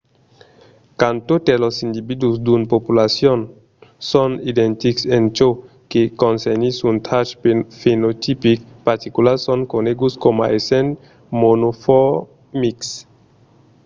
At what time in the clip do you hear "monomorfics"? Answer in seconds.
11.41-12.89